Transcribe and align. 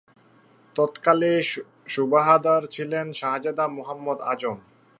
তৎকালে 0.75 1.31
সুবাহদার 1.87 2.61
ছিলেন 2.73 3.07
শাহজাদা 3.19 3.65
মুহম্মদ 3.77 4.17
আজম। 4.31 4.57